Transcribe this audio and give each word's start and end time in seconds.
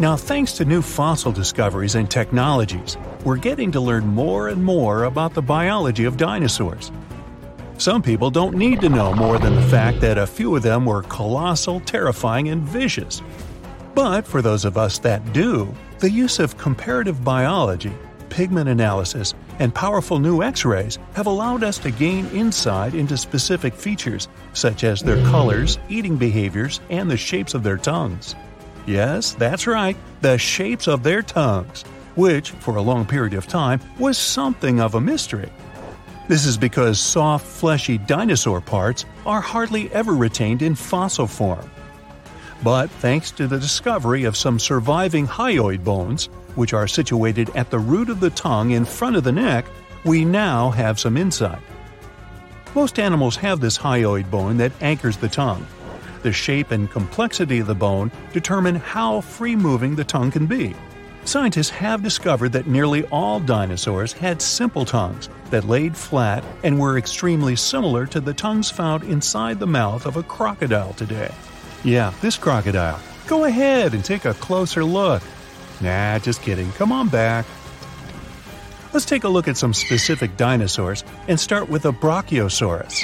Now, 0.00 0.16
thanks 0.16 0.54
to 0.54 0.64
new 0.64 0.82
fossil 0.82 1.30
discoveries 1.30 1.94
and 1.94 2.10
technologies, 2.10 2.96
we're 3.24 3.36
getting 3.36 3.70
to 3.70 3.80
learn 3.80 4.04
more 4.04 4.48
and 4.48 4.64
more 4.64 5.04
about 5.04 5.34
the 5.34 5.42
biology 5.42 6.04
of 6.04 6.16
dinosaurs. 6.16 6.90
Some 7.78 8.02
people 8.02 8.28
don't 8.28 8.56
need 8.56 8.80
to 8.80 8.88
know 8.88 9.14
more 9.14 9.38
than 9.38 9.54
the 9.54 9.62
fact 9.62 10.00
that 10.00 10.18
a 10.18 10.26
few 10.26 10.56
of 10.56 10.64
them 10.64 10.84
were 10.84 11.02
colossal, 11.04 11.78
terrifying, 11.78 12.48
and 12.48 12.62
vicious. 12.62 13.22
But 13.94 14.26
for 14.26 14.42
those 14.42 14.64
of 14.64 14.76
us 14.76 14.98
that 14.98 15.32
do, 15.32 15.72
the 16.00 16.10
use 16.10 16.40
of 16.40 16.58
comparative 16.58 17.22
biology, 17.22 17.92
pigment 18.30 18.68
analysis, 18.68 19.32
and 19.60 19.72
powerful 19.72 20.18
new 20.18 20.42
X 20.42 20.64
rays 20.64 20.98
have 21.12 21.28
allowed 21.28 21.62
us 21.62 21.78
to 21.78 21.92
gain 21.92 22.26
insight 22.30 22.94
into 22.94 23.16
specific 23.16 23.72
features, 23.72 24.26
such 24.54 24.82
as 24.82 25.02
their 25.02 25.22
colors, 25.26 25.78
eating 25.88 26.16
behaviors, 26.16 26.80
and 26.90 27.08
the 27.08 27.16
shapes 27.16 27.54
of 27.54 27.62
their 27.62 27.76
tongues. 27.76 28.34
Yes, 28.86 29.32
that's 29.32 29.66
right, 29.66 29.96
the 30.20 30.36
shapes 30.36 30.88
of 30.88 31.02
their 31.02 31.22
tongues, 31.22 31.82
which, 32.16 32.50
for 32.50 32.76
a 32.76 32.82
long 32.82 33.06
period 33.06 33.34
of 33.34 33.46
time, 33.46 33.80
was 33.98 34.18
something 34.18 34.80
of 34.80 34.94
a 34.94 35.00
mystery. 35.00 35.50
This 36.28 36.46
is 36.46 36.56
because 36.56 36.98
soft, 37.00 37.46
fleshy 37.46 37.98
dinosaur 37.98 38.60
parts 38.60 39.04
are 39.26 39.40
hardly 39.40 39.92
ever 39.92 40.14
retained 40.14 40.62
in 40.62 40.74
fossil 40.74 41.26
form. 41.26 41.70
But 42.62 42.90
thanks 42.90 43.30
to 43.32 43.46
the 43.46 43.58
discovery 43.58 44.24
of 44.24 44.36
some 44.36 44.58
surviving 44.58 45.26
hyoid 45.26 45.84
bones, 45.84 46.26
which 46.54 46.72
are 46.72 46.86
situated 46.86 47.50
at 47.54 47.70
the 47.70 47.78
root 47.78 48.08
of 48.08 48.20
the 48.20 48.30
tongue 48.30 48.70
in 48.70 48.84
front 48.84 49.16
of 49.16 49.24
the 49.24 49.32
neck, 49.32 49.66
we 50.04 50.24
now 50.24 50.70
have 50.70 50.98
some 51.00 51.16
insight. 51.16 51.60
Most 52.74 52.98
animals 52.98 53.36
have 53.36 53.60
this 53.60 53.78
hyoid 53.78 54.30
bone 54.30 54.56
that 54.58 54.72
anchors 54.80 55.16
the 55.16 55.28
tongue, 55.28 55.66
the 56.24 56.32
shape 56.32 56.72
and 56.72 56.90
complexity 56.90 57.60
of 57.60 57.68
the 57.68 57.74
bone 57.76 58.10
determine 58.32 58.74
how 58.74 59.20
free 59.20 59.54
moving 59.54 59.94
the 59.94 60.02
tongue 60.02 60.32
can 60.32 60.46
be. 60.46 60.74
Scientists 61.24 61.70
have 61.70 62.02
discovered 62.02 62.50
that 62.52 62.66
nearly 62.66 63.04
all 63.04 63.38
dinosaurs 63.38 64.12
had 64.12 64.42
simple 64.42 64.84
tongues 64.84 65.28
that 65.50 65.68
laid 65.68 65.96
flat 65.96 66.44
and 66.64 66.78
were 66.78 66.98
extremely 66.98 67.54
similar 67.54 68.06
to 68.06 68.20
the 68.20 68.34
tongues 68.34 68.70
found 68.70 69.04
inside 69.04 69.60
the 69.60 69.66
mouth 69.66 70.04
of 70.04 70.16
a 70.16 70.22
crocodile 70.22 70.92
today. 70.94 71.32
Yeah, 71.84 72.12
this 72.20 72.36
crocodile. 72.36 73.00
Go 73.26 73.44
ahead 73.44 73.94
and 73.94 74.04
take 74.04 74.24
a 74.24 74.34
closer 74.34 74.84
look. 74.84 75.22
Nah, 75.80 76.18
just 76.18 76.42
kidding. 76.42 76.72
Come 76.72 76.92
on 76.92 77.08
back. 77.08 77.46
Let's 78.92 79.06
take 79.06 79.24
a 79.24 79.28
look 79.28 79.48
at 79.48 79.56
some 79.56 79.74
specific 79.74 80.36
dinosaurs 80.36 81.04
and 81.28 81.38
start 81.38 81.68
with 81.68 81.84
a 81.84 81.92
Brachiosaurus. 81.92 83.02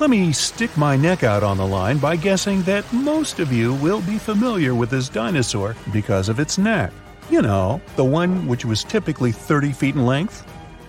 Let 0.00 0.10
me 0.10 0.32
stick 0.32 0.76
my 0.76 0.96
neck 0.96 1.22
out 1.22 1.44
on 1.44 1.56
the 1.56 1.66
line 1.66 1.98
by 1.98 2.16
guessing 2.16 2.62
that 2.62 2.92
most 2.92 3.38
of 3.38 3.52
you 3.52 3.74
will 3.74 4.00
be 4.00 4.18
familiar 4.18 4.74
with 4.74 4.90
this 4.90 5.08
dinosaur 5.08 5.76
because 5.92 6.28
of 6.28 6.40
its 6.40 6.58
neck. 6.58 6.92
You 7.30 7.42
know, 7.42 7.80
the 7.94 8.04
one 8.04 8.48
which 8.48 8.64
was 8.64 8.82
typically 8.82 9.30
30 9.30 9.70
feet 9.70 9.94
in 9.94 10.04
length. 10.04 10.44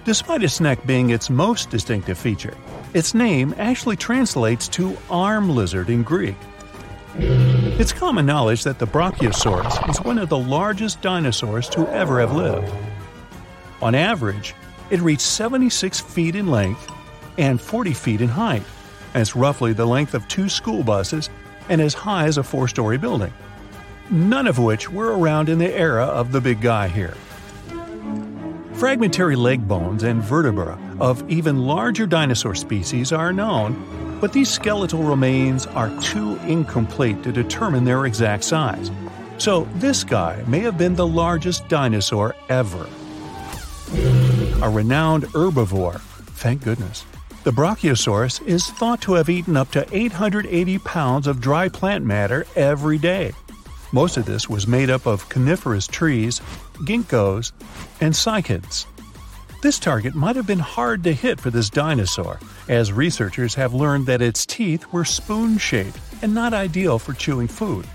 Despite 0.06 0.42
its 0.42 0.60
neck 0.60 0.84
being 0.88 1.12
its 1.12 1.30
most 1.30 1.70
distinctive 1.70 2.18
feature, 2.18 2.58
its 2.96 3.14
name 3.14 3.54
actually 3.60 3.96
translates 3.96 4.68
to 4.70 4.98
arm 5.12 5.52
lizard 5.52 5.92
in 5.92 6.02
Greek. 6.02 6.36
It's 7.14 7.94
common 7.94 8.26
knowledge 8.26 8.64
that 8.64 8.80
the 8.80 8.88
Brachiosaurus 8.88 9.88
is 9.88 10.02
one 10.02 10.18
of 10.18 10.30
the 10.30 10.38
largest 10.40 11.04
dinosaurs 11.04 11.70
to 11.70 11.88
ever 11.90 12.20
have 12.22 12.34
lived. 12.34 12.74
On 13.84 13.94
average, 13.94 14.56
it 14.90 15.00
reached 15.02 15.22
76 15.22 16.00
feet 16.00 16.36
in 16.36 16.48
length 16.48 16.92
and 17.38 17.62
40 17.62 17.94
feet 17.94 18.22
in 18.22 18.30
height 18.30 18.64
it's 19.22 19.36
roughly 19.36 19.74
the 19.74 19.86
length 19.86 20.14
of 20.14 20.28
two 20.28 20.50
school 20.50 20.84
buses 20.84 21.30
and 21.70 21.82
as 21.82 21.94
high 21.94 22.26
as 22.26 22.38
a 22.38 22.44
four 22.44 22.68
story 22.68 22.98
building. 22.98 23.34
None 24.10 24.48
of 24.48 24.60
which 24.60 24.92
were 24.92 25.18
around 25.18 25.50
in 25.50 25.58
the 25.58 25.74
era 25.74 26.06
of 26.06 26.32
the 26.32 26.42
big 26.42 26.62
guy 26.62 26.88
here. 26.88 27.16
Fragmentary 28.76 29.36
leg 29.36 29.68
bones 29.68 30.04
and 30.04 30.22
vertebra 30.22 30.78
of 31.00 31.28
even 31.30 31.60
larger 31.60 32.06
dinosaur 32.06 32.54
species 32.54 33.12
are 33.12 33.32
known, 33.32 34.20
but 34.20 34.34
these 34.34 34.50
skeletal 34.50 35.02
remains 35.02 35.66
are 35.68 35.90
too 36.02 36.36
incomplete 36.40 37.24
to 37.24 37.32
determine 37.32 37.86
their 37.86 38.06
exact 38.06 38.44
size. 38.44 38.92
So, 39.38 39.68
this 39.76 40.04
guy 40.04 40.44
may 40.48 40.60
have 40.60 40.78
been 40.78 40.96
the 40.96 41.08
largest 41.08 41.68
dinosaur 41.68 42.36
ever. 42.50 42.88
A 44.62 44.70
renowned 44.70 45.24
herbivore, 45.24 46.00
thank 46.36 46.64
goodness. 46.64 47.06
The 47.46 47.52
Brachiosaurus 47.52 48.42
is 48.48 48.72
thought 48.72 49.02
to 49.02 49.14
have 49.14 49.30
eaten 49.30 49.56
up 49.56 49.70
to 49.74 49.86
880 49.96 50.80
pounds 50.80 51.28
of 51.28 51.40
dry 51.40 51.70
plant 51.70 52.04
matter 52.04 52.48
every 52.56 52.98
day. 52.98 53.34
Most 53.92 54.18
of 54.18 54.26
this 54.26 54.50
was 54.50 54.66
made 54.66 54.90
up 54.90 55.06
of 55.06 55.30
coniferous 55.30 55.86
trees, 55.86 56.42
ginkgos, 56.86 57.52
and 58.02 58.16
cycads. 58.16 58.88
This 59.62 59.78
target 59.78 60.16
might 60.16 60.36
have 60.36 60.48
been 60.48 60.58
hard 60.58 61.04
to 61.04 61.14
hit 61.14 61.40
for 61.40 61.52
this 61.52 61.70
dinosaur, 61.70 62.40
as 62.68 62.92
researchers 62.92 63.54
have 63.54 63.76
learned 63.76 64.08
that 64.08 64.24
its 64.24 64.48
teeth 64.48 64.92
were 64.92 65.06
spoon 65.06 65.60
shaped 65.60 66.00
and 66.24 66.34
not 66.34 66.52
ideal 66.52 66.98
for 66.98 67.14
chewing 67.14 67.48
food. 67.48 67.86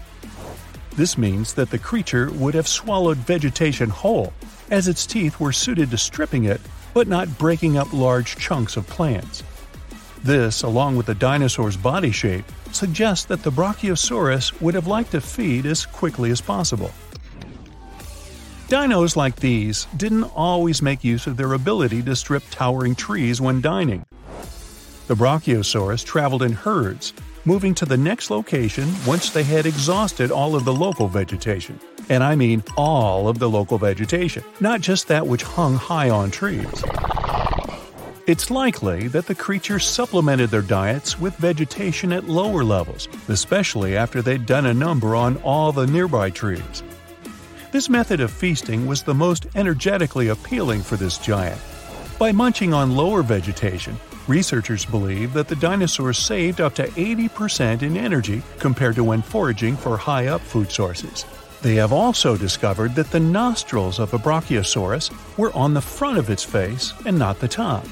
This 0.94 1.18
means 1.18 1.54
that 1.54 1.70
the 1.70 1.78
creature 1.78 2.30
would 2.34 2.54
have 2.54 2.68
swallowed 2.68 3.18
vegetation 3.18 3.90
whole, 3.90 4.32
as 4.70 4.86
its 4.86 5.06
teeth 5.06 5.40
were 5.40 5.50
suited 5.50 5.90
to 5.90 5.98
stripping 5.98 6.44
it 6.44 6.60
but 6.94 7.08
not 7.08 7.38
breaking 7.38 7.76
up 7.76 7.92
large 7.92 8.36
chunks 8.36 8.76
of 8.76 8.86
plants. 8.86 9.42
This, 10.22 10.62
along 10.62 10.96
with 10.96 11.06
the 11.06 11.14
dinosaur's 11.14 11.76
body 11.76 12.10
shape, 12.10 12.44
suggests 12.72 13.24
that 13.26 13.42
the 13.42 13.50
Brachiosaurus 13.50 14.60
would 14.60 14.74
have 14.74 14.86
liked 14.86 15.12
to 15.12 15.20
feed 15.20 15.66
as 15.66 15.86
quickly 15.86 16.30
as 16.30 16.40
possible. 16.40 16.90
Dinos 18.68 19.16
like 19.16 19.36
these 19.36 19.86
didn't 19.96 20.24
always 20.36 20.80
make 20.80 21.02
use 21.02 21.26
of 21.26 21.36
their 21.36 21.54
ability 21.54 22.02
to 22.02 22.14
strip 22.14 22.44
towering 22.50 22.94
trees 22.94 23.40
when 23.40 23.60
dining. 23.60 24.04
The 25.08 25.16
Brachiosaurus 25.16 26.04
traveled 26.04 26.42
in 26.42 26.52
herds, 26.52 27.12
moving 27.44 27.74
to 27.74 27.84
the 27.84 27.96
next 27.96 28.30
location 28.30 28.88
once 29.06 29.30
they 29.30 29.42
had 29.42 29.66
exhausted 29.66 30.30
all 30.30 30.54
of 30.54 30.64
the 30.64 30.72
local 30.72 31.08
vegetation. 31.08 31.80
And 32.10 32.22
I 32.22 32.34
mean 32.34 32.62
all 32.76 33.28
of 33.28 33.38
the 33.38 33.48
local 33.48 33.78
vegetation, 33.78 34.44
not 34.60 34.80
just 34.80 35.08
that 35.08 35.26
which 35.26 35.42
hung 35.42 35.76
high 35.76 36.10
on 36.10 36.30
trees. 36.30 36.84
It's 38.26 38.50
likely 38.50 39.08
that 39.08 39.26
the 39.26 39.34
creatures 39.34 39.86
supplemented 39.86 40.50
their 40.50 40.60
diets 40.60 41.18
with 41.18 41.36
vegetation 41.36 42.12
at 42.12 42.28
lower 42.28 42.64
levels, 42.64 43.08
especially 43.28 43.96
after 43.96 44.22
they'd 44.22 44.44
done 44.44 44.66
a 44.66 44.74
number 44.74 45.16
on 45.16 45.36
all 45.38 45.72
the 45.72 45.86
nearby 45.86 46.30
trees. 46.30 46.82
This 47.72 47.88
method 47.88 48.20
of 48.20 48.32
feasting 48.32 48.86
was 48.86 49.02
the 49.02 49.14
most 49.14 49.46
energetically 49.54 50.28
appealing 50.28 50.82
for 50.82 50.96
this 50.96 51.16
giant. 51.16 51.60
By 52.18 52.32
munching 52.32 52.74
on 52.74 52.96
lower 52.96 53.22
vegetation, 53.22 53.96
researchers 54.26 54.84
believe 54.84 55.32
that 55.32 55.46
the 55.46 55.56
dinosaurs 55.56 56.18
saved 56.18 56.60
up 56.60 56.74
to 56.74 56.88
80% 56.88 57.82
in 57.82 57.96
energy 57.96 58.42
compared 58.58 58.96
to 58.96 59.04
when 59.04 59.22
foraging 59.22 59.76
for 59.76 59.96
high 59.96 60.26
up 60.26 60.40
food 60.40 60.72
sources. 60.72 61.24
They 61.62 61.74
have 61.74 61.92
also 61.92 62.38
discovered 62.38 62.94
that 62.94 63.10
the 63.10 63.20
nostrils 63.20 63.98
of 63.98 64.14
a 64.14 64.18
Brachiosaurus 64.18 65.10
were 65.36 65.54
on 65.54 65.74
the 65.74 65.80
front 65.82 66.16
of 66.16 66.30
its 66.30 66.42
face 66.42 66.94
and 67.04 67.18
not 67.18 67.38
the 67.38 67.48
top. 67.48 67.84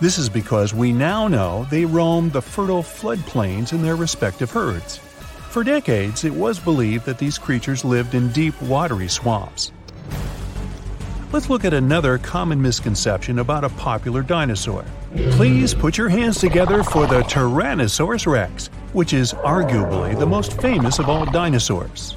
This 0.00 0.16
is 0.16 0.28
because 0.28 0.72
we 0.72 0.92
now 0.92 1.26
know 1.26 1.66
they 1.70 1.84
roamed 1.84 2.32
the 2.32 2.42
fertile 2.42 2.84
floodplains 2.84 3.72
in 3.72 3.82
their 3.82 3.96
respective 3.96 4.52
herds. 4.52 4.98
For 5.50 5.64
decades, 5.64 6.22
it 6.22 6.32
was 6.32 6.60
believed 6.60 7.04
that 7.06 7.18
these 7.18 7.36
creatures 7.36 7.84
lived 7.84 8.14
in 8.14 8.30
deep, 8.30 8.60
watery 8.62 9.08
swamps. 9.08 9.72
Let's 11.32 11.50
look 11.50 11.64
at 11.64 11.74
another 11.74 12.16
common 12.18 12.62
misconception 12.62 13.40
about 13.40 13.64
a 13.64 13.70
popular 13.70 14.22
dinosaur. 14.22 14.84
Please 15.32 15.74
put 15.74 15.98
your 15.98 16.08
hands 16.08 16.38
together 16.38 16.84
for 16.84 17.08
the 17.08 17.22
Tyrannosaurus 17.22 18.26
rex, 18.26 18.68
which 18.92 19.12
is 19.12 19.32
arguably 19.32 20.16
the 20.16 20.26
most 20.26 20.60
famous 20.60 21.00
of 21.00 21.08
all 21.08 21.26
dinosaurs. 21.26 22.16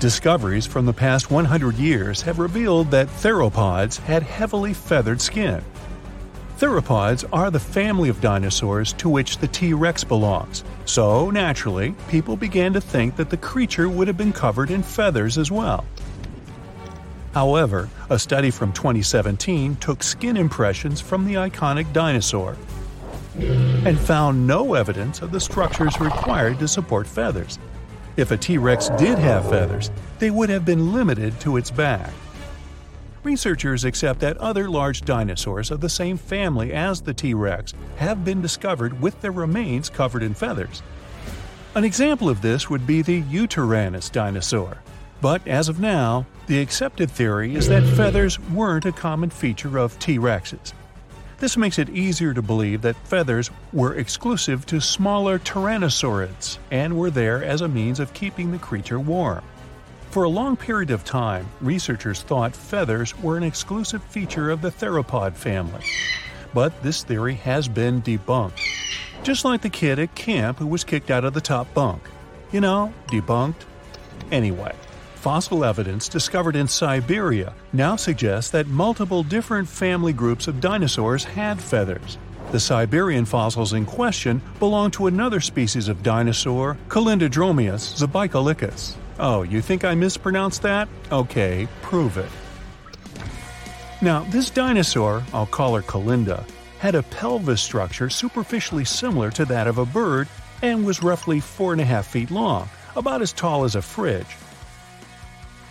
Discoveries 0.00 0.66
from 0.66 0.86
the 0.86 0.94
past 0.94 1.30
100 1.30 1.76
years 1.76 2.22
have 2.22 2.38
revealed 2.38 2.90
that 2.90 3.06
theropods 3.06 3.98
had 3.98 4.22
heavily 4.22 4.72
feathered 4.72 5.20
skin. 5.20 5.62
Theropods 6.56 7.28
are 7.34 7.50
the 7.50 7.60
family 7.60 8.08
of 8.08 8.18
dinosaurs 8.22 8.94
to 8.94 9.10
which 9.10 9.36
the 9.36 9.48
T. 9.48 9.74
rex 9.74 10.02
belongs, 10.02 10.64
so 10.86 11.28
naturally, 11.28 11.94
people 12.08 12.34
began 12.34 12.72
to 12.72 12.80
think 12.80 13.16
that 13.16 13.28
the 13.28 13.36
creature 13.36 13.90
would 13.90 14.08
have 14.08 14.16
been 14.16 14.32
covered 14.32 14.70
in 14.70 14.82
feathers 14.82 15.36
as 15.36 15.50
well. 15.50 15.84
However, 17.34 17.90
a 18.08 18.18
study 18.18 18.50
from 18.50 18.72
2017 18.72 19.76
took 19.76 20.02
skin 20.02 20.38
impressions 20.38 21.02
from 21.02 21.26
the 21.26 21.34
iconic 21.34 21.92
dinosaur 21.92 22.56
and 23.36 24.00
found 24.00 24.46
no 24.46 24.72
evidence 24.72 25.20
of 25.20 25.30
the 25.30 25.40
structures 25.40 26.00
required 26.00 26.58
to 26.60 26.68
support 26.68 27.06
feathers. 27.06 27.58
If 28.20 28.32
a 28.32 28.36
T 28.36 28.58
Rex 28.58 28.90
did 28.98 29.18
have 29.18 29.48
feathers, 29.48 29.90
they 30.18 30.30
would 30.30 30.50
have 30.50 30.66
been 30.66 30.92
limited 30.92 31.40
to 31.40 31.56
its 31.56 31.70
back. 31.70 32.12
Researchers 33.22 33.84
accept 33.84 34.20
that 34.20 34.36
other 34.36 34.68
large 34.68 35.00
dinosaurs 35.00 35.70
of 35.70 35.80
the 35.80 35.88
same 35.88 36.18
family 36.18 36.70
as 36.74 37.00
the 37.00 37.14
T 37.14 37.32
Rex 37.32 37.72
have 37.96 38.22
been 38.22 38.42
discovered 38.42 39.00
with 39.00 39.18
their 39.22 39.32
remains 39.32 39.88
covered 39.88 40.22
in 40.22 40.34
feathers. 40.34 40.82
An 41.74 41.82
example 41.82 42.28
of 42.28 42.42
this 42.42 42.68
would 42.68 42.86
be 42.86 43.00
the 43.00 43.22
Yutyrannus 43.22 44.12
dinosaur. 44.12 44.82
But 45.22 45.48
as 45.48 45.70
of 45.70 45.80
now, 45.80 46.26
the 46.46 46.60
accepted 46.60 47.10
theory 47.10 47.54
is 47.54 47.68
that 47.68 47.96
feathers 47.96 48.38
weren't 48.38 48.84
a 48.84 48.92
common 48.92 49.30
feature 49.30 49.78
of 49.78 49.98
T. 49.98 50.18
rexes. 50.18 50.74
This 51.40 51.56
makes 51.56 51.78
it 51.78 51.88
easier 51.88 52.34
to 52.34 52.42
believe 52.42 52.82
that 52.82 52.96
feathers 53.06 53.50
were 53.72 53.94
exclusive 53.94 54.66
to 54.66 54.78
smaller 54.78 55.38
tyrannosaurids 55.38 56.58
and 56.70 56.94
were 56.94 57.10
there 57.10 57.42
as 57.42 57.62
a 57.62 57.68
means 57.68 57.98
of 57.98 58.12
keeping 58.12 58.52
the 58.52 58.58
creature 58.58 59.00
warm. 59.00 59.42
For 60.10 60.24
a 60.24 60.28
long 60.28 60.54
period 60.54 60.90
of 60.90 61.02
time, 61.02 61.48
researchers 61.62 62.20
thought 62.20 62.54
feathers 62.54 63.18
were 63.18 63.38
an 63.38 63.42
exclusive 63.42 64.02
feature 64.04 64.50
of 64.50 64.60
the 64.60 64.70
theropod 64.70 65.32
family. 65.32 65.82
But 66.52 66.82
this 66.82 67.04
theory 67.04 67.36
has 67.36 67.68
been 67.68 68.02
debunked. 68.02 68.60
Just 69.22 69.46
like 69.46 69.62
the 69.62 69.70
kid 69.70 69.98
at 69.98 70.14
camp 70.14 70.58
who 70.58 70.66
was 70.66 70.84
kicked 70.84 71.10
out 71.10 71.24
of 71.24 71.32
the 71.32 71.40
top 71.40 71.72
bunk. 71.72 72.02
You 72.52 72.60
know, 72.60 72.92
debunked. 73.06 73.64
Anyway, 74.30 74.74
Fossil 75.20 75.66
evidence 75.66 76.08
discovered 76.08 76.56
in 76.56 76.66
Siberia 76.66 77.52
now 77.74 77.94
suggests 77.94 78.50
that 78.52 78.68
multiple 78.68 79.22
different 79.22 79.68
family 79.68 80.14
groups 80.14 80.48
of 80.48 80.62
dinosaurs 80.62 81.24
had 81.24 81.60
feathers. 81.60 82.16
The 82.52 82.58
Siberian 82.58 83.26
fossils 83.26 83.74
in 83.74 83.84
question 83.84 84.40
belong 84.58 84.90
to 84.92 85.08
another 85.08 85.40
species 85.40 85.88
of 85.88 86.02
dinosaur, 86.02 86.78
Kulindadromeus 86.88 88.00
zabaikalicus. 88.00 88.94
Oh, 89.18 89.42
you 89.42 89.60
think 89.60 89.84
I 89.84 89.94
mispronounced 89.94 90.62
that? 90.62 90.88
Okay, 91.12 91.68
prove 91.82 92.16
it. 92.16 92.30
Now, 94.00 94.20
this 94.30 94.48
dinosaur, 94.48 95.22
I'll 95.34 95.44
call 95.44 95.74
her 95.74 95.82
Calinda, 95.82 96.46
had 96.78 96.94
a 96.94 97.02
pelvis 97.02 97.60
structure 97.60 98.08
superficially 98.08 98.86
similar 98.86 99.30
to 99.32 99.44
that 99.44 99.66
of 99.66 99.76
a 99.76 99.84
bird 99.84 100.28
and 100.62 100.86
was 100.86 101.02
roughly 101.02 101.40
4.5 101.40 102.04
feet 102.06 102.30
long, 102.30 102.70
about 102.96 103.20
as 103.20 103.34
tall 103.34 103.64
as 103.64 103.74
a 103.74 103.82
fridge. 103.82 104.26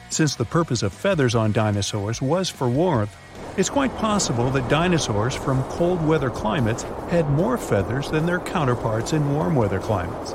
Since 0.09 0.35
the 0.35 0.45
purpose 0.45 0.81
of 0.81 0.91
feathers 0.91 1.35
on 1.35 1.51
dinosaurs 1.51 2.21
was 2.21 2.49
for 2.49 2.67
warmth, 2.67 3.15
it's 3.57 3.69
quite 3.69 3.95
possible 3.97 4.49
that 4.51 4.67
dinosaurs 4.67 5.35
from 5.35 5.63
cold 5.65 6.05
weather 6.05 6.31
climates 6.31 6.83
had 7.09 7.29
more 7.29 7.57
feathers 7.57 8.09
than 8.09 8.25
their 8.25 8.39
counterparts 8.39 9.13
in 9.13 9.33
warm 9.33 9.55
weather 9.55 9.79
climates. 9.79 10.33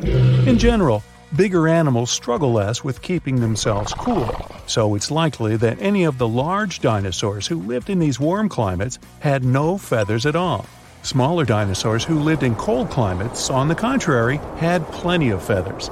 In 0.00 0.58
general, 0.58 1.02
bigger 1.36 1.68
animals 1.68 2.10
struggle 2.10 2.52
less 2.52 2.82
with 2.82 3.02
keeping 3.02 3.40
themselves 3.40 3.92
cool, 3.92 4.34
so 4.66 4.94
it's 4.94 5.10
likely 5.10 5.56
that 5.56 5.80
any 5.80 6.04
of 6.04 6.16
the 6.16 6.28
large 6.28 6.80
dinosaurs 6.80 7.46
who 7.46 7.60
lived 7.60 7.90
in 7.90 7.98
these 7.98 8.18
warm 8.18 8.48
climates 8.48 8.98
had 9.20 9.44
no 9.44 9.76
feathers 9.76 10.24
at 10.24 10.36
all. 10.36 10.64
Smaller 11.02 11.44
dinosaurs 11.44 12.04
who 12.04 12.18
lived 12.18 12.42
in 12.42 12.54
cold 12.54 12.90
climates, 12.90 13.50
on 13.50 13.68
the 13.68 13.74
contrary, 13.74 14.38
had 14.56 14.86
plenty 14.88 15.30
of 15.30 15.44
feathers. 15.44 15.90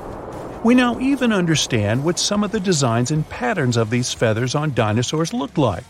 We 0.64 0.74
now 0.74 0.98
even 0.98 1.32
understand 1.32 2.04
what 2.04 2.18
some 2.18 2.42
of 2.42 2.50
the 2.50 2.58
designs 2.58 3.12
and 3.12 3.28
patterns 3.28 3.76
of 3.76 3.90
these 3.90 4.12
feathers 4.12 4.56
on 4.56 4.74
dinosaurs 4.74 5.32
looked 5.32 5.56
like. 5.56 5.84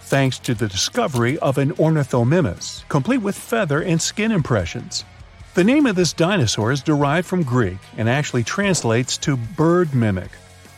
Thanks 0.00 0.38
to 0.40 0.54
the 0.54 0.66
discovery 0.66 1.38
of 1.38 1.58
an 1.58 1.70
ornithomimus, 1.72 2.86
complete 2.88 3.22
with 3.22 3.38
feather 3.38 3.80
and 3.80 4.02
skin 4.02 4.32
impressions. 4.32 5.04
The 5.54 5.62
name 5.62 5.86
of 5.86 5.94
this 5.94 6.12
dinosaur 6.12 6.72
is 6.72 6.82
derived 6.82 7.28
from 7.28 7.44
Greek 7.44 7.78
and 7.96 8.08
actually 8.08 8.42
translates 8.42 9.16
to 9.18 9.36
bird 9.36 9.94
mimic. 9.94 10.30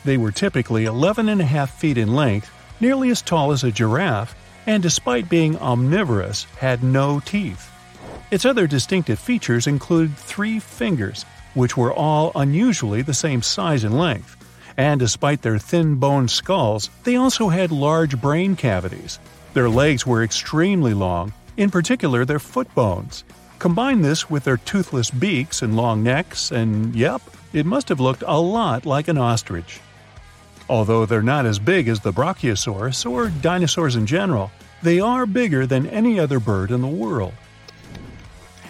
They 0.05 0.19
were 0.19 0.31
typically 0.31 0.85
11.5 0.85 1.71
feet 1.71 1.97
in 1.97 2.15
length, 2.15 2.51
nearly 2.81 3.09
as 3.09 3.23
tall 3.23 3.51
as 3.51 3.65
a 3.65 3.73
giraffe, 3.73 4.37
and 4.67 4.83
despite 4.83 5.31
being 5.31 5.57
omnivorous, 5.57 6.45
had 6.59 6.85
no 6.85 7.21
teeth. 7.21 7.73
Its 8.31 8.45
other 8.45 8.67
distinctive 8.67 9.19
features 9.19 9.67
include 9.67 10.17
three 10.17 10.61
fingers, 10.61 11.25
which 11.57 11.77
were 11.77 11.93
all 11.93 12.31
unusually 12.37 13.01
the 13.01 13.15
same 13.15 13.41
size 13.41 13.83
and 13.83 13.99
length. 13.99 14.37
And 14.77 15.01
despite 15.01 15.41
their 15.41 15.59
thin 15.59 15.97
bone 15.97 16.29
skulls, 16.29 16.91
they 17.05 17.17
also 17.17 17.49
had 17.49 17.73
large 17.73 18.21
brain 18.21 18.57
cavities. 18.57 19.19
Their 19.55 19.71
legs 19.71 20.07
were 20.07 20.23
extremely 20.23 20.93
long, 20.93 21.33
in 21.57 21.71
particular 21.71 22.27
their 22.27 22.39
foot 22.39 22.73
bones. 22.75 23.25
Combine 23.59 24.03
this 24.03 24.29
with 24.29 24.45
their 24.45 24.59
toothless 24.59 25.11
beaks 25.11 25.63
and 25.63 25.77
long 25.77 26.03
necks, 26.03 26.53
and 26.53 26.95
yep, 26.95 27.23
it 27.55 27.65
must 27.65 27.89
have 27.89 28.01
looked 28.01 28.23
a 28.27 28.39
lot 28.39 28.85
like 28.85 29.09
an 29.09 29.17
ostrich. 29.17 29.81
Although 30.69 31.07
they're 31.07 31.23
not 31.23 31.47
as 31.47 31.59
big 31.59 31.89
as 31.89 32.01
the 32.01 32.13
Brachiosaurus 32.13 33.11
or 33.11 33.29
dinosaurs 33.29 33.97
in 33.97 34.05
general, 34.05 34.51
they 34.83 35.01
are 35.01 35.25
bigger 35.25 35.67
than 35.67 35.87
any 35.87 36.21
other 36.21 36.39
bird 36.39 36.71
in 36.71 36.83
the 36.83 36.87
world. 36.87 37.33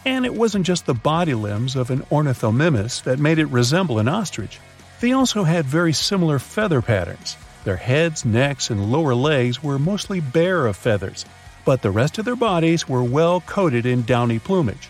And 0.06 0.24
it 0.24 0.34
wasn't 0.34 0.64
just 0.64 0.86
the 0.86 0.94
body 0.94 1.34
limbs 1.34 1.74
of 1.74 1.90
an 1.90 2.02
ornithomimus 2.12 3.02
that 3.02 3.18
made 3.18 3.40
it 3.40 3.46
resemble 3.46 3.98
an 3.98 4.06
ostrich. 4.06 4.60
They 5.00 5.10
also 5.10 5.42
had 5.42 5.66
very 5.66 5.92
similar 5.92 6.38
feather 6.38 6.80
patterns. 6.80 7.36
Their 7.64 7.74
heads, 7.74 8.24
necks, 8.24 8.70
and 8.70 8.92
lower 8.92 9.16
legs 9.16 9.64
were 9.64 9.80
mostly 9.80 10.20
bare 10.20 10.68
of 10.68 10.76
feathers, 10.76 11.24
but 11.64 11.82
the 11.82 11.90
rest 11.90 12.18
of 12.18 12.24
their 12.24 12.36
bodies 12.36 12.88
were 12.88 13.02
well 13.02 13.40
coated 13.40 13.84
in 13.84 14.04
downy 14.04 14.38
plumage. 14.38 14.88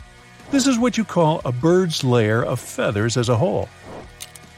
This 0.50 0.66
is 0.66 0.78
what 0.78 0.98
you 0.98 1.04
call 1.04 1.40
a 1.46 1.50
bird's 1.50 2.04
layer 2.04 2.44
of 2.44 2.60
feathers 2.60 3.16
as 3.16 3.30
a 3.30 3.38
whole. 3.38 3.70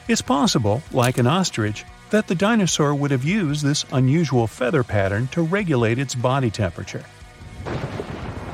It's 0.09 0.23
possible, 0.23 0.83
like 0.91 1.19
an 1.19 1.29
ostrich, 1.29 1.85
that 2.11 2.27
the 2.27 2.35
dinosaur 2.35 2.97
would 2.97 3.13
have 3.13 3.23
used 3.23 3.65
this 3.65 3.85
unusual 3.93 4.49
feather 4.49 4.83
pattern 4.83 5.29
to 5.29 5.43
regulate 5.43 6.01
its 6.01 6.17
body 6.17 6.51
temperature. 6.51 7.05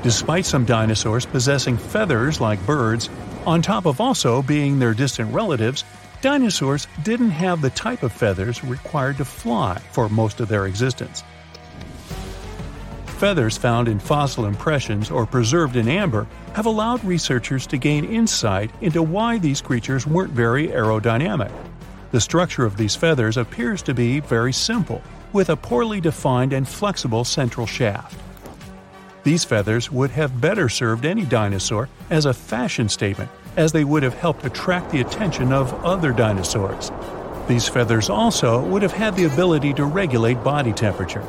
Despite 0.05 0.45
some 0.45 0.67
dinosaurs 0.67 1.25
possessing 1.25 1.79
feathers 1.79 2.39
like 2.39 2.65
birds, 2.67 3.09
on 3.47 3.63
top 3.63 3.87
of 3.87 4.03
also 4.03 4.43
being 4.43 4.79
their 4.79 4.93
distant 4.93 5.33
relatives, 5.33 5.83
dinosaurs 6.21 6.87
didn't 7.05 7.31
have 7.31 7.63
the 7.63 7.71
type 7.71 8.03
of 8.03 8.13
feathers 8.13 8.63
required 8.63 9.17
to 9.17 9.25
fly 9.25 9.79
for 9.93 10.11
most 10.11 10.41
of 10.41 10.49
their 10.49 10.67
existence. 10.67 11.25
Feathers 13.17 13.57
found 13.57 13.89
in 13.89 13.99
fossil 13.99 14.45
impressions 14.45 15.11
or 15.11 15.25
preserved 15.25 15.75
in 15.75 15.89
amber 15.89 16.27
have 16.53 16.67
allowed 16.67 17.03
researchers 17.03 17.67
to 17.69 17.79
gain 17.79 18.05
insight 18.05 18.71
into 18.83 19.03
why 19.03 19.39
these 19.39 19.63
creatures 19.63 20.07
weren't 20.07 20.33
very 20.33 20.69
aerodynamic. 20.69 21.51
The 22.11 22.21
structure 22.21 22.67
of 22.67 22.77
these 22.77 22.95
feathers 22.95 23.39
appears 23.39 23.81
to 23.85 23.95
be 23.95 24.21
very 24.21 24.53
simple, 24.53 25.01
with 25.33 25.49
a 25.49 25.57
poorly 25.57 26.03
defined 26.03 26.53
and 26.53 26.69
flexible 26.69 27.25
central 27.25 27.67
shaft. 27.67 28.21
These 29.25 29.45
feathers 29.45 29.91
would 29.91 30.11
have 30.11 30.39
better 30.39 30.69
served 30.69 31.07
any 31.07 31.25
dinosaur 31.25 31.89
as 32.11 32.27
a 32.27 32.35
fashion 32.35 32.91
statement, 32.91 33.31
as 33.57 33.73
they 33.73 33.83
would 33.83 34.03
have 34.03 34.13
helped 34.13 34.45
attract 34.45 34.91
the 34.91 35.01
attention 35.01 35.51
of 35.51 35.73
other 35.83 36.13
dinosaurs. 36.13 36.93
These 37.49 37.67
feathers 37.67 38.11
also 38.11 38.63
would 38.67 38.83
have 38.83 38.93
had 38.93 39.17
the 39.17 39.25
ability 39.25 39.73
to 39.75 39.87
regulate 39.87 40.45
body 40.45 40.75
temperature. 40.75 41.25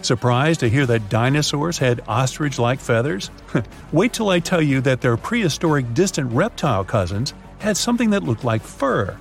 Surprised 0.00 0.60
to 0.60 0.70
hear 0.70 0.86
that 0.86 1.10
dinosaurs 1.10 1.76
had 1.76 2.00
ostrich 2.08 2.58
like 2.58 2.80
feathers? 2.80 3.30
Wait 3.92 4.14
till 4.14 4.30
I 4.30 4.40
tell 4.40 4.62
you 4.62 4.80
that 4.80 5.02
their 5.02 5.18
prehistoric 5.18 5.92
distant 5.92 6.32
reptile 6.32 6.84
cousins 6.84 7.34
had 7.58 7.76
something 7.76 8.08
that 8.10 8.22
looked 8.22 8.44
like 8.44 8.62
fur. 8.62 9.14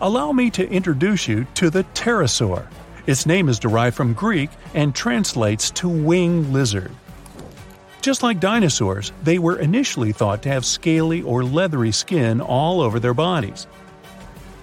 Allow 0.00 0.32
me 0.32 0.50
to 0.50 0.68
introduce 0.68 1.28
you 1.28 1.46
to 1.54 1.70
the 1.70 1.84
pterosaur. 1.94 2.66
Its 3.06 3.24
name 3.24 3.48
is 3.48 3.60
derived 3.60 3.94
from 3.94 4.14
Greek 4.14 4.50
and 4.74 4.96
translates 4.96 5.70
to 5.72 5.88
wing 5.88 6.52
lizard. 6.52 6.90
Just 8.04 8.22
like 8.22 8.38
dinosaurs, 8.38 9.12
they 9.22 9.38
were 9.38 9.58
initially 9.58 10.12
thought 10.12 10.42
to 10.42 10.50
have 10.50 10.66
scaly 10.66 11.22
or 11.22 11.42
leathery 11.42 11.90
skin 11.90 12.42
all 12.42 12.82
over 12.82 13.00
their 13.00 13.14
bodies. 13.14 13.66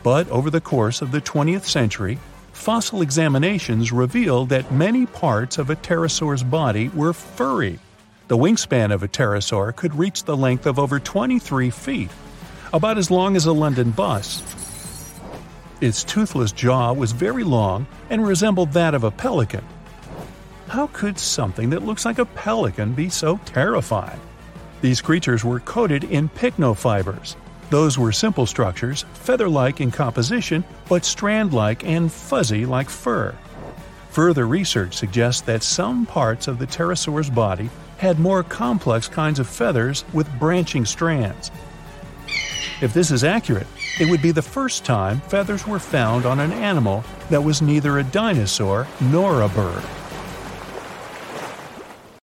But 0.04 0.30
over 0.30 0.52
the 0.52 0.62
course 0.62 1.02
of 1.02 1.12
the 1.12 1.22
20th 1.22 1.64
century, 1.64 2.20
fossil 2.54 3.02
examinations 3.02 3.92
revealed 3.92 4.50
that 4.50 4.72
many 4.72 5.08
parts 5.08 5.58
of 5.58 5.72
a 5.72 5.76
pterosaur's 5.76 6.44
body 6.44 6.90
were 6.90 7.14
furry. 7.14 7.80
The 8.28 8.38
wingspan 8.38 8.94
of 8.94 9.02
a 9.02 9.08
pterosaur 9.08 9.76
could 9.76 9.96
reach 9.96 10.24
the 10.24 10.38
length 10.38 10.68
of 10.68 10.78
over 10.78 11.00
23 11.00 11.72
feet, 11.72 12.12
about 12.72 13.00
as 13.00 13.10
long 13.10 13.36
as 13.36 13.48
a 13.48 13.54
London 13.54 13.90
bus. 13.90 14.44
Its 15.82 16.04
toothless 16.04 16.52
jaw 16.52 16.94
was 16.94 17.12
very 17.12 17.44
long 17.44 17.88
and 18.12 18.24
resembled 18.24 18.74
that 18.74 18.94
of 18.94 19.04
a 19.04 19.10
pelican, 19.10 19.66
how 20.72 20.88
could 20.94 21.20
something 21.20 21.70
that 21.70 21.84
looks 21.84 22.06
like 22.06 22.18
a 22.18 22.24
pelican 22.24 22.94
be 22.94 23.10
so 23.10 23.38
terrifying? 23.44 24.22
These 24.80 25.02
creatures 25.02 25.44
were 25.44 25.60
coated 25.60 26.06
in 26.06 26.30
pycnofibers. 26.30 27.36
Those 27.70 27.98
were 27.98 28.14
simple 28.14 28.46
structures, 28.46 29.04
feather 29.12 29.50
like 29.50 29.82
in 29.82 29.92
composition, 29.92 30.64
but 30.88 31.04
strand 31.04 31.52
like 31.52 31.84
and 31.84 32.10
fuzzy 32.10 32.66
like 32.66 32.90
fur. 32.90 33.36
Further 34.12 34.48
research 34.48 34.96
suggests 34.96 35.42
that 35.42 35.62
some 35.62 36.06
parts 36.06 36.48
of 36.48 36.58
the 36.58 36.68
pterosaur's 36.68 37.30
body 37.30 37.70
had 37.98 38.18
more 38.18 38.42
complex 38.42 39.10
kinds 39.10 39.40
of 39.40 39.50
feathers 39.50 40.06
with 40.14 40.40
branching 40.40 40.86
strands. 40.86 41.52
If 42.80 42.94
this 42.94 43.12
is 43.12 43.26
accurate, 43.26 43.68
it 44.00 44.10
would 44.10 44.22
be 44.22 44.32
the 44.32 44.42
first 44.42 44.86
time 44.86 45.20
feathers 45.20 45.68
were 45.68 45.80
found 45.80 46.26
on 46.26 46.40
an 46.40 46.54
animal 46.54 47.04
that 47.30 47.44
was 47.44 47.62
neither 47.62 48.00
a 48.00 48.06
dinosaur 48.06 48.88
nor 49.02 49.42
a 49.42 49.50
bird. 49.50 49.84